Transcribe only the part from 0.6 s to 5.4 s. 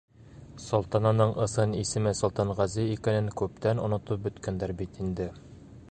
Солтанының ысын исеме Солтанғәзе икәнен күптән онотоп бөткәндәр бит инде.